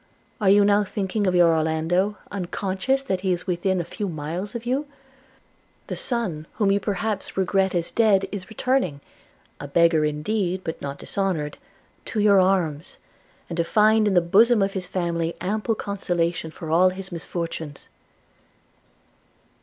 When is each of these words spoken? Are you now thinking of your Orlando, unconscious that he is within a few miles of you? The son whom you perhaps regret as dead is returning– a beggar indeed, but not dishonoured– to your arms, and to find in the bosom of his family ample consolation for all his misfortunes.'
Are 0.41 0.49
you 0.49 0.65
now 0.65 0.83
thinking 0.83 1.27
of 1.27 1.35
your 1.35 1.53
Orlando, 1.55 2.17
unconscious 2.31 3.03
that 3.03 3.21
he 3.21 3.31
is 3.31 3.45
within 3.45 3.79
a 3.79 3.83
few 3.85 4.09
miles 4.09 4.55
of 4.55 4.65
you? 4.65 4.87
The 5.85 5.95
son 5.95 6.47
whom 6.53 6.71
you 6.71 6.79
perhaps 6.79 7.37
regret 7.37 7.75
as 7.75 7.91
dead 7.91 8.27
is 8.31 8.49
returning– 8.49 8.99
a 9.61 9.67
beggar 9.67 10.03
indeed, 10.03 10.61
but 10.63 10.81
not 10.81 10.97
dishonoured– 10.97 11.59
to 12.05 12.19
your 12.19 12.39
arms, 12.39 12.97
and 13.47 13.57
to 13.57 13.63
find 13.63 14.07
in 14.07 14.15
the 14.15 14.21
bosom 14.21 14.63
of 14.63 14.73
his 14.73 14.87
family 14.87 15.35
ample 15.39 15.75
consolation 15.75 16.49
for 16.49 16.71
all 16.71 16.89
his 16.89 17.11
misfortunes.' 17.11 17.87